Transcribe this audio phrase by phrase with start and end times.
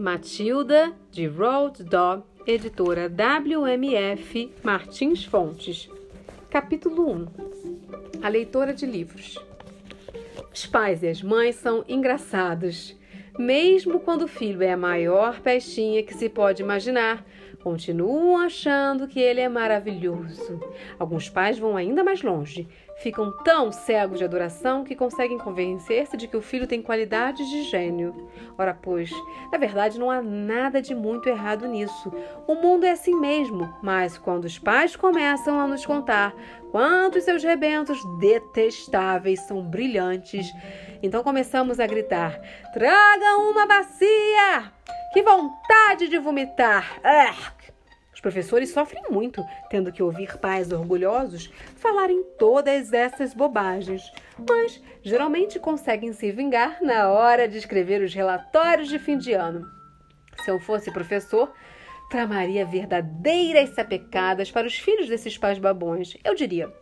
[0.00, 5.90] Matilda, de Road Dog, editora WMF Martins Fontes.
[6.48, 7.26] Capítulo 1
[8.22, 9.38] A leitora de livros.
[10.50, 12.96] Os pais e as mães são engraçados.
[13.38, 17.22] Mesmo quando o filho é a maior pestinha que se pode imaginar,
[17.62, 20.60] continuam achando que ele é maravilhoso.
[20.98, 22.68] Alguns pais vão ainda mais longe.
[23.02, 27.62] Ficam tão cegos de adoração que conseguem convencer-se de que o filho tem qualidades de
[27.62, 28.28] gênio.
[28.58, 29.10] Ora, pois,
[29.50, 32.12] na verdade não há nada de muito errado nisso.
[32.46, 36.34] O mundo é assim mesmo, mas quando os pais começam a nos contar
[36.70, 40.46] quantos seus rebentos detestáveis são brilhantes,
[41.02, 42.38] então começamos a gritar:
[42.72, 44.72] Traga uma bacia!
[45.12, 47.00] Que vontade de vomitar!
[48.14, 54.02] Os professores sofrem muito, tendo que ouvir pais orgulhosos falarem todas essas bobagens,
[54.48, 59.66] mas geralmente conseguem se vingar na hora de escrever os relatórios de fim de ano.
[60.44, 61.52] Se eu fosse professor,
[62.08, 66.16] tramaria verdadeiras sapecadas para os filhos desses pais babões.
[66.22, 66.72] Eu diria: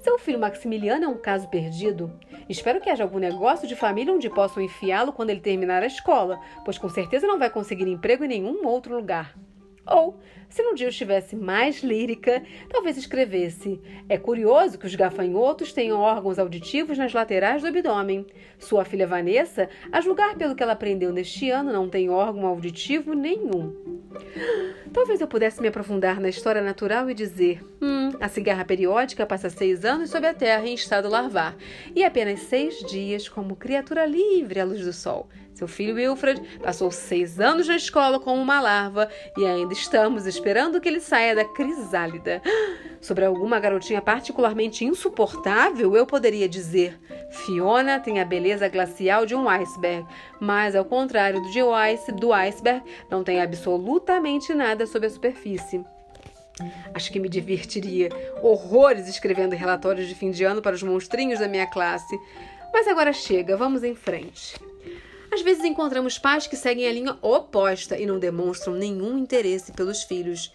[0.00, 2.12] seu filho Maximiliano é um caso perdido.
[2.48, 6.40] Espero que haja algum negócio de família onde possam enfiá-lo quando ele terminar a escola,
[6.64, 9.34] pois com certeza não vai conseguir emprego em nenhum outro lugar.
[9.90, 15.72] Ou, se um dia eu estivesse mais lírica, talvez escrevesse: É curioso que os gafanhotos
[15.72, 18.26] tenham órgãos auditivos nas laterais do abdômen.
[18.58, 23.14] Sua filha Vanessa, a julgar pelo que ela aprendeu neste ano, não tem órgão auditivo
[23.14, 23.74] nenhum.
[24.92, 29.48] Talvez eu pudesse me aprofundar na história natural e dizer: hum, a cigarra periódica passa
[29.48, 31.56] seis anos sob a terra em estado larvar
[31.94, 35.28] e apenas seis dias como criatura livre à luz do sol.
[35.54, 40.80] Seu filho Wilfred passou seis anos na escola como uma larva e ainda estamos esperando
[40.80, 42.40] que ele saia da crisálida.
[43.00, 46.96] Sobre alguma garotinha particularmente insuportável, eu poderia dizer:
[47.30, 50.06] Fiona tem a beleza glacial de um iceberg,
[50.40, 55.84] mas ao contrário do, ice, do iceberg, não tem absolutamente nada sob a superfície.
[56.94, 58.08] Acho que me divertiria
[58.42, 62.18] horrores escrevendo relatórios de fim de ano para os monstrinhos da minha classe.
[62.72, 64.56] Mas agora chega, vamos em frente.
[65.30, 70.02] Às vezes encontramos pais que seguem a linha oposta e não demonstram nenhum interesse pelos
[70.02, 70.52] filhos.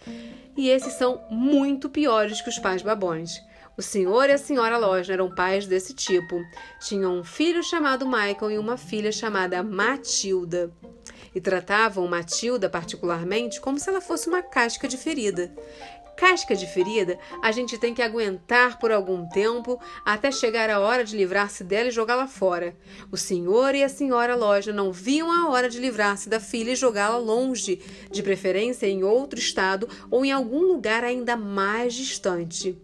[0.56, 3.40] E esses são muito piores que os pais babões.
[3.76, 6.40] O senhor e a senhora Lojna eram pais desse tipo.
[6.80, 10.72] Tinham um filho chamado Michael e uma filha chamada Matilda.
[11.34, 15.52] E tratavam Matilda particularmente como se ela fosse uma casca de ferida
[16.16, 21.04] casca de ferida, a gente tem que aguentar por algum tempo até chegar a hora
[21.04, 22.76] de livrar-se dela e jogá-la fora.
[23.10, 26.76] O senhor e a senhora loja não viam a hora de livrar-se da filha e
[26.76, 27.80] jogá-la longe,
[28.10, 32.78] de preferência em outro estado ou em algum lugar ainda mais distante.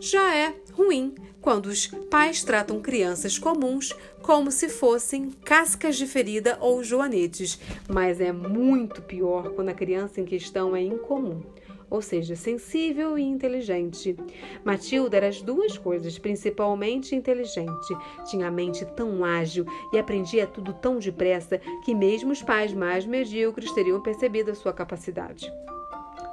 [0.00, 3.94] Já é ruim quando os pais tratam crianças comuns
[4.26, 10.20] como se fossem cascas de ferida ou joanetes, mas é muito pior quando a criança
[10.20, 11.42] em questão é incomum
[11.88, 14.16] ou seja, sensível e inteligente.
[14.64, 17.96] Matilda era as duas coisas, principalmente inteligente.
[18.28, 23.06] Tinha a mente tão ágil e aprendia tudo tão depressa que mesmo os pais mais
[23.06, 25.48] medíocres teriam percebido a sua capacidade.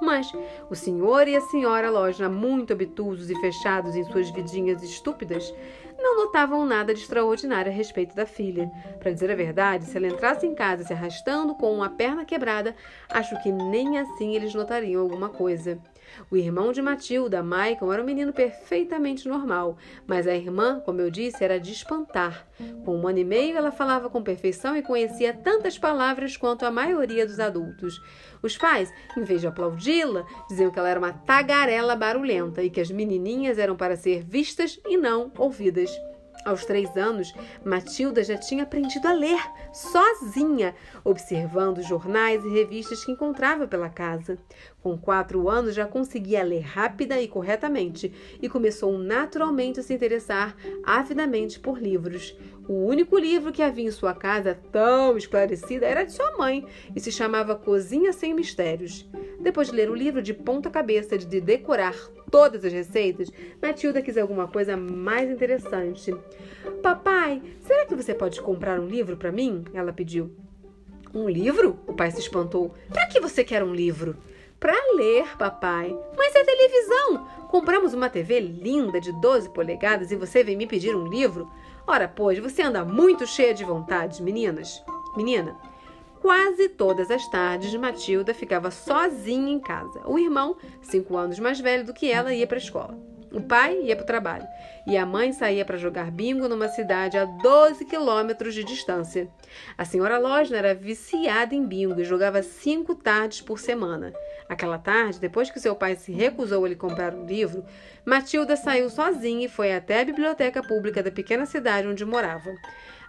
[0.04, 0.30] Mas
[0.70, 5.54] o senhor e a senhora Lojna, muito obtusos e fechados em suas vidinhas estúpidas,
[5.98, 8.70] não notavam nada de extraordinário a respeito da filha.
[9.00, 12.76] Para dizer a verdade, se ela entrasse em casa se arrastando com uma perna quebrada,
[13.10, 15.80] acho que nem assim eles notariam alguma coisa.
[16.30, 21.10] O irmão de Matilda, Michael, era um menino perfeitamente normal, mas a irmã, como eu
[21.10, 22.48] disse, era de espantar.
[22.86, 26.72] Com um ano e meio, ela falava com perfeição e conhecia tantas palavras quanto a
[26.72, 28.02] maioria dos adultos.
[28.42, 32.82] Os pais, em vez de aplaudi-la, diziam que ela era uma tagarela barulhenta e que
[32.82, 35.92] as menininhas eram para ser vistas e não ouvidas.
[36.46, 37.34] Aos três anos,
[37.64, 39.40] Matilda já tinha aprendido a ler,
[39.72, 44.38] sozinha, observando jornais e revistas que encontrava pela casa.
[44.82, 50.56] Com quatro anos, já conseguia ler rápida e corretamente e começou naturalmente a se interessar
[50.84, 52.36] avidamente por livros.
[52.68, 56.66] O único livro que havia em sua casa tão esclarecida era de sua mãe
[56.96, 59.06] e se chamava Cozinha Sem Mistérios.
[59.40, 61.96] Depois de ler o livro de ponta cabeça de decorar
[62.32, 63.30] todas as receitas,
[63.62, 66.16] Matilda quis alguma coisa mais interessante.
[66.82, 69.66] Papai, será que você pode comprar um livro para mim?
[69.74, 70.32] Ela pediu.
[71.14, 71.78] Um livro?
[71.86, 72.74] O pai se espantou.
[72.90, 74.16] Para que você quer um livro?
[74.60, 75.94] Para ler, papai.
[76.18, 77.28] Mas é televisão.
[77.50, 81.52] Compramos uma TV linda de 12 polegadas e você vem me pedir um livro?
[81.86, 84.82] Ora, pois, você anda muito cheia de vontade, meninas.
[85.16, 85.58] Menina,
[86.22, 90.02] quase todas as tardes Matilda ficava sozinha em casa.
[90.06, 93.13] O irmão, cinco anos mais velho do que ela, ia para a escola.
[93.34, 94.48] O pai ia para o trabalho
[94.86, 99.28] e a mãe saía para jogar bingo numa cidade a 12 quilômetros de distância.
[99.76, 104.14] A senhora Losner era viciada em bingo e jogava cinco tardes por semana.
[104.48, 107.66] Aquela tarde, depois que seu pai se recusou a lhe comprar um livro,
[108.06, 112.54] Matilda saiu sozinha e foi até a biblioteca pública da pequena cidade onde morava.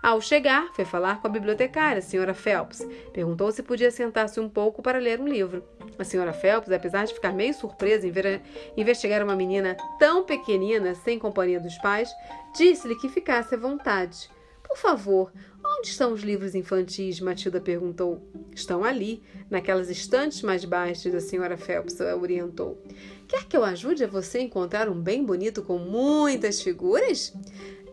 [0.04, 2.86] Ao chegar, foi falar com a bibliotecária, a senhora Phelps.
[3.10, 5.64] Perguntou se podia sentar-se um pouco para ler um livro.
[5.98, 8.42] A senhora Phelps, apesar de ficar meio surpresa em ver
[8.76, 12.10] investigar uma menina tão pequenina, sem companhia dos pais,
[12.54, 14.28] disse-lhe que ficasse à vontade.
[14.62, 15.32] Por favor,
[15.64, 17.18] onde estão os livros infantis?
[17.18, 18.20] Matilda perguntou.
[18.54, 22.78] Estão ali, naquelas estantes mais baixas, a senhora Phelps orientou.
[23.26, 27.32] Quer que eu ajude a você encontrar um bem bonito com muitas figuras?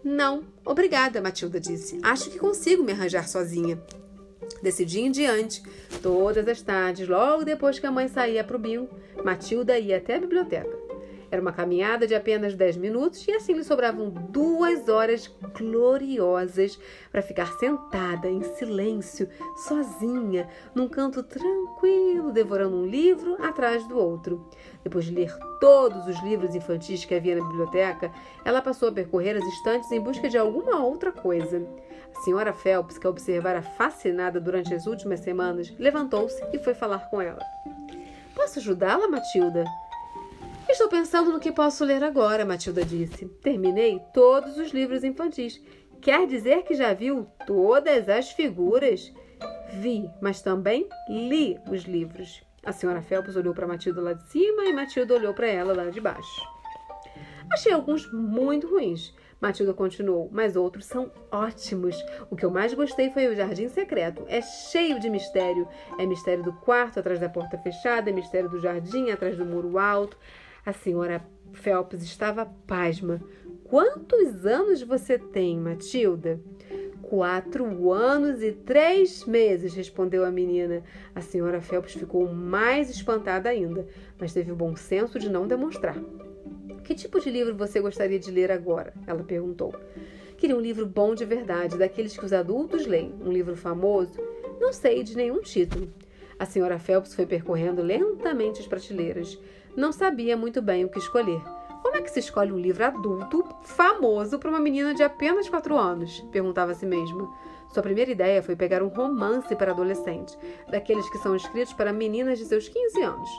[0.04, 2.00] Não, obrigada, Matilda disse.
[2.02, 3.82] Acho que consigo me arranjar sozinha.
[4.62, 5.62] Desse dia em diante,
[6.02, 8.90] todas as tardes, logo depois que a mãe saía para o bingo,
[9.24, 10.81] Matilda ia até a biblioteca.
[11.32, 16.78] Era uma caminhada de apenas 10 minutos e assim lhe sobravam duas horas gloriosas
[17.10, 24.46] para ficar sentada em silêncio, sozinha, num canto tranquilo, devorando um livro atrás do outro.
[24.84, 28.12] Depois de ler todos os livros infantis que havia na biblioteca,
[28.44, 31.66] ela passou a percorrer as estantes em busca de alguma outra coisa.
[32.14, 37.10] A senhora Phelps, que a observara fascinada durante as últimas semanas, levantou-se e foi falar
[37.10, 37.40] com ela.
[38.36, 39.64] Posso ajudá-la, Matilda?
[40.72, 43.26] Estou pensando no que posso ler agora, Matilda disse.
[43.44, 45.62] Terminei todos os livros infantis.
[46.00, 49.14] Quer dizer que já viu todas as figuras?
[49.74, 52.42] Vi, mas também li os livros.
[52.64, 55.90] A senhora Phelps olhou para Matilda lá de cima e Matilda olhou para ela lá
[55.90, 56.42] de baixo.
[57.52, 59.14] Achei alguns muito ruins.
[59.42, 62.02] Matilda continuou, mas outros são ótimos.
[62.30, 64.24] O que eu mais gostei foi o Jardim Secreto.
[64.30, 65.68] É cheio de mistério.
[66.00, 69.78] É mistério do quarto atrás da porta fechada, é mistério do jardim atrás do muro
[69.78, 70.16] alto.
[70.64, 73.20] A senhora Phelps estava pasma.
[73.64, 76.40] Quantos anos você tem, Matilda?
[77.02, 80.84] Quatro anos e três meses, respondeu a menina.
[81.16, 83.88] A senhora Phelps ficou mais espantada ainda,
[84.20, 85.98] mas teve o bom senso de não demonstrar.
[86.84, 88.94] Que tipo de livro você gostaria de ler agora?
[89.08, 89.74] Ela perguntou.
[90.38, 93.16] Queria um livro bom de verdade, daqueles que os adultos leem.
[93.20, 94.14] Um livro famoso?
[94.60, 95.92] Não sei de nenhum título.
[96.38, 99.40] A senhora Phelps foi percorrendo lentamente as prateleiras
[99.76, 101.42] não sabia muito bem o que escolher.
[101.82, 105.76] Como é que se escolhe um livro adulto famoso para uma menina de apenas 4
[105.78, 106.20] anos?
[106.32, 107.30] perguntava a si mesma.
[107.70, 110.38] Sua primeira ideia foi pegar um romance para adolescente,
[110.70, 113.30] daqueles que são escritos para meninas de seus 15 anos.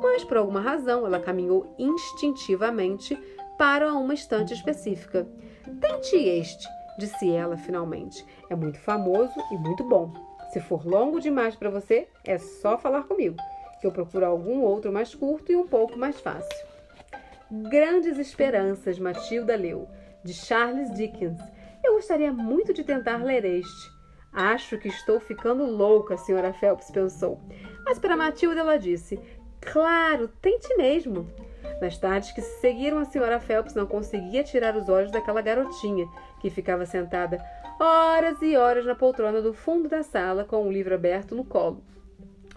[0.00, 3.18] Mas, por alguma razão, ela caminhou instintivamente
[3.58, 5.28] para uma estante específica.
[5.80, 6.66] Tente este,
[6.98, 8.24] disse ela finalmente.
[8.48, 10.12] É muito famoso e muito bom.
[10.52, 13.36] Se for longo demais para você, é só falar comigo
[13.80, 16.66] que eu procuro algum outro mais curto e um pouco mais fácil.
[17.50, 19.88] Grandes Esperanças, Matilda leu,
[20.22, 21.38] de Charles Dickens.
[21.82, 23.90] Eu gostaria muito de tentar ler este.
[24.32, 27.40] Acho que estou ficando louca, a senhora Phelps pensou.
[27.84, 29.18] Mas para Matilda ela disse:
[29.60, 31.28] Claro, tente mesmo.
[31.80, 36.06] Nas tardes que se seguiram, a senhora Phelps não conseguia tirar os olhos daquela garotinha
[36.40, 37.42] que ficava sentada
[37.80, 41.82] horas e horas na poltrona do fundo da sala com o livro aberto no colo.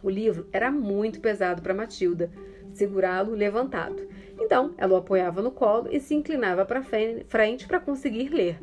[0.04, 2.30] O livro era muito pesado para Matilda
[2.74, 4.08] segurá-lo levantado.
[4.40, 8.60] Então, ela o apoiava no colo e se inclinava para frente para conseguir ler.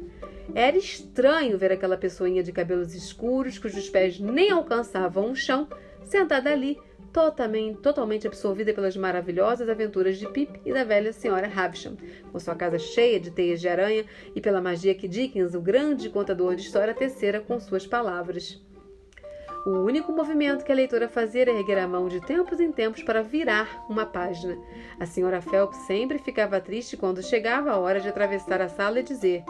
[0.55, 5.69] Era estranho ver aquela pessoinha de cabelos escuros, cujos pés nem alcançavam o chão,
[6.03, 6.77] sentada ali,
[7.13, 11.97] totalmente, totalmente absorvida pelas maravilhosas aventuras de Pip e da velha senhora Havisham,
[12.33, 16.11] com sua casa cheia de teias de aranha e pela magia que Dickens, o grande
[16.11, 18.61] contador de história, tecera com suas palavras.
[19.67, 23.03] O único movimento que a leitora fazia era erguer a mão de tempos em tempos
[23.03, 24.57] para virar uma página.
[24.99, 29.03] A senhora Phelps sempre ficava triste quando chegava a hora de atravessar a sala e
[29.03, 29.45] dizer: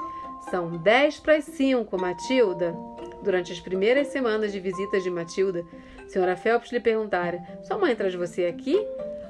[0.51, 2.75] São dez para as cinco, Matilda.
[3.23, 5.65] Durante as primeiras semanas de visitas de Matilda,
[6.05, 8.85] a senhora Phelps lhe perguntara: Sua mãe traz você aqui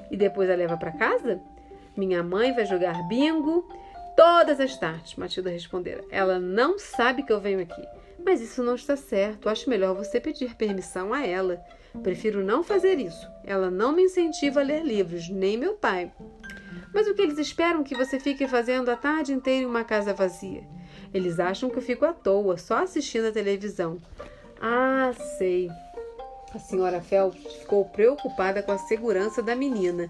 [0.09, 1.39] e depois a leva para casa?
[1.95, 3.67] Minha mãe vai jogar bingo
[4.15, 6.03] todas as tardes, Matilda respondera.
[6.09, 8.00] Ela não sabe que eu venho aqui.
[8.25, 9.49] Mas isso não está certo.
[9.49, 11.63] Acho melhor você pedir permissão a ela.
[12.03, 13.27] Prefiro não fazer isso.
[13.43, 16.11] Ela não me incentiva a ler livros, nem meu pai.
[16.93, 20.13] Mas o que eles esperam que você fique fazendo a tarde inteira em uma casa
[20.13, 20.63] vazia?
[21.13, 23.97] Eles acham que eu fico à toa, só assistindo a televisão.
[24.61, 25.69] Ah, sei.
[26.53, 30.09] A senhora Phelps ficou preocupada com a segurança da menina,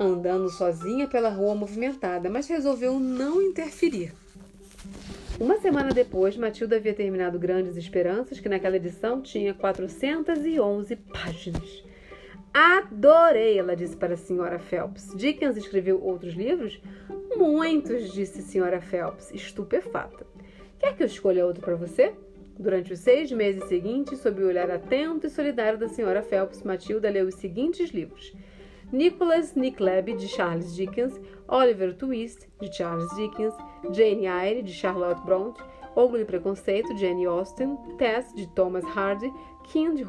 [0.00, 4.14] andando sozinha pela rua movimentada, mas resolveu não interferir.
[5.42, 11.82] Uma semana depois, Matilda havia terminado Grandes Esperanças, que naquela edição tinha 411 páginas.
[12.54, 15.12] Adorei, ela disse para a senhora Phelps.
[15.16, 16.80] Dickens escreveu outros livros?
[17.36, 20.24] Muitos, disse a senhora Phelps, estupefata.
[20.78, 22.12] Quer que eu escolha outro para você?
[22.56, 27.10] Durante os seis meses seguintes, sob o olhar atento e solidário da senhora Phelps, Matilda
[27.10, 28.32] leu os seguintes livros:
[28.92, 31.18] Nicholas Nickleby, de Charles Dickens,
[31.48, 33.54] Oliver Twist, de Charles Dickens,
[33.90, 35.62] Jane Eyre, de Charlotte Bronte,
[35.94, 39.32] Orgulho e Preconceito, de Jane Austen, Tess, de Thomas Hardy,
[39.64, 40.02] King, de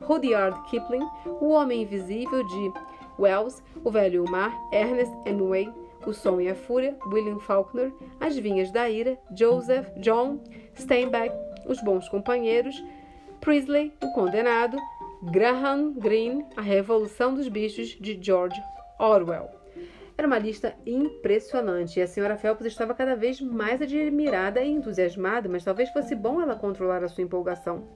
[0.00, 1.08] Rudyard Kipling,
[1.40, 2.72] O Homem Invisível, de
[3.18, 5.72] Wells, O Velho e o Mar, Ernest Hemingway,
[6.04, 10.40] O Som e a Fúria, William Faulkner, As Vinhas da Ira, Joseph, John
[10.74, 11.32] Steinbeck,
[11.66, 12.82] Os Bons Companheiros,
[13.40, 14.76] Priestley, O Condenado,
[15.30, 18.60] Graham Greene, A Revolução dos Bichos, de George
[18.98, 19.48] Orwell.
[20.16, 25.48] Era uma lista impressionante e a senhora Phelps estava cada vez mais admirada e entusiasmada,
[25.48, 27.88] mas talvez fosse bom ela controlar a sua empolgação.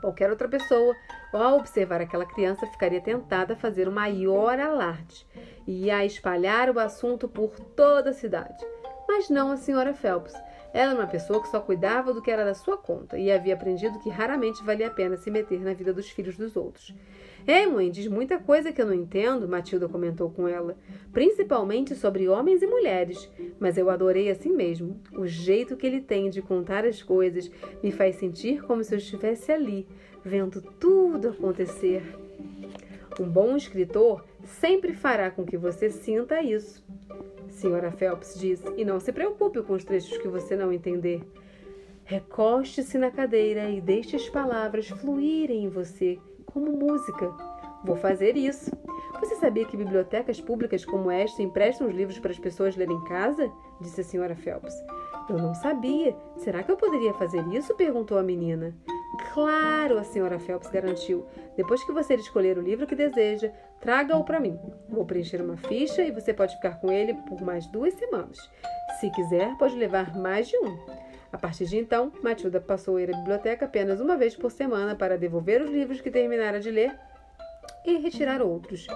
[0.00, 0.94] Qualquer outra pessoa,
[1.32, 5.26] ao observar aquela criança, ficaria tentada a fazer o maior alarde
[5.66, 8.66] e a espalhar o assunto por toda a cidade.
[9.06, 10.34] Mas não a senhora Phelps.
[10.72, 13.54] Ela era uma pessoa que só cuidava do que era da sua conta e havia
[13.54, 16.94] aprendido que raramente valia a pena se meter na vida dos filhos dos outros.
[17.46, 20.76] É, mãe, diz muita coisa que eu não entendo, Matilda comentou com ela,
[21.12, 25.00] principalmente sobre homens e mulheres, mas eu adorei assim mesmo.
[25.12, 27.50] O jeito que ele tem de contar as coisas
[27.82, 29.88] me faz sentir como se eu estivesse ali,
[30.24, 32.02] vendo tudo acontecer.
[33.20, 36.82] Um bom escritor sempre fará com que você sinta isso.
[37.52, 41.22] Senhora Phelps disse, e não se preocupe com os trechos que você não entender.
[42.04, 47.30] Recoste-se na cadeira e deixe as palavras fluírem em você como música.
[47.84, 48.70] Vou fazer isso.
[49.20, 53.04] Você sabia que bibliotecas públicas como esta emprestam os livros para as pessoas lerem em
[53.04, 53.50] casa?
[53.80, 54.74] Disse a senhora Phelps.
[55.28, 56.16] Eu não sabia.
[56.36, 57.74] Será que eu poderia fazer isso?
[57.74, 58.74] perguntou a menina.
[59.32, 61.26] Claro, a senhora Phelps garantiu.
[61.56, 63.50] Depois que você escolher o livro que deseja,
[63.80, 64.58] traga-o para mim.
[64.88, 68.38] Vou preencher uma ficha e você pode ficar com ele por mais duas semanas.
[69.00, 70.78] Se quiser, pode levar mais de um.
[71.32, 74.94] A partir de então, Matilda passou a ir à biblioteca apenas uma vez por semana
[74.94, 76.94] para devolver os livros que terminara de ler
[77.84, 78.86] e retirar outros.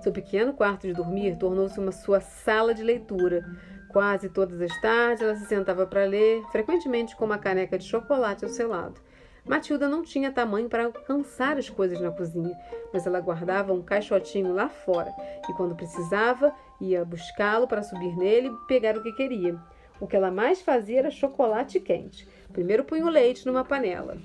[0.00, 3.44] Seu pequeno quarto de dormir tornou-se uma sua sala de leitura.
[3.88, 8.44] Quase todas as tardes ela se sentava para ler, frequentemente com uma caneca de chocolate
[8.44, 9.00] ao seu lado.
[9.48, 12.54] Matilda não tinha tamanho para alcançar as coisas na cozinha,
[12.92, 15.10] mas ela guardava um caixotinho lá fora
[15.48, 19.58] e, quando precisava, ia buscá-lo para subir nele e pegar o que queria.
[19.98, 22.28] O que ela mais fazia era chocolate quente.
[22.52, 24.18] Primeiro punha o leite numa panela,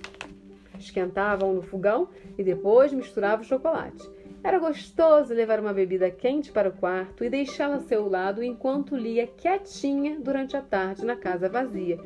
[0.78, 4.08] esquentavam no fogão e depois misturava o chocolate.
[4.44, 8.98] Era gostoso levar uma bebida quente para o quarto e deixá-la ao seu lado enquanto
[8.98, 11.98] lia quietinha durante a tarde na casa vazia,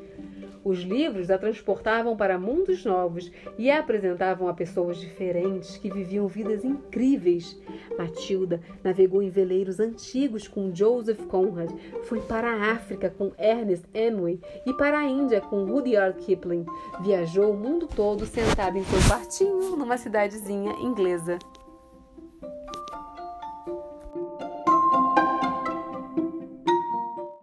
[0.68, 6.28] os livros a transportavam para mundos novos e a apresentavam a pessoas diferentes que viviam
[6.28, 7.58] vidas incríveis.
[7.98, 11.72] Matilda navegou em veleiros antigos com Joseph Conrad,
[12.04, 16.66] foi para a África com Ernest Hemingway e para a Índia com Rudyard Kipling.
[17.02, 21.40] Viajou o mundo todo sentada em seu quartinho numa cidadezinha inglesa.